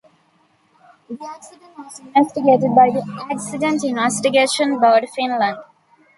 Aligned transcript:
The 1.11 1.25
accident 1.27 1.77
was 1.77 1.99
investigated 1.99 2.73
by 2.73 2.89
the 2.89 3.05
Accident 3.31 3.83
Investigation 3.83 4.79
Board 4.79 5.05
Finland. 5.15 5.59